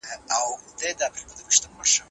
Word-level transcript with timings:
چي 0.03 0.91
له 1.61 1.67
مېړونو 1.73 2.05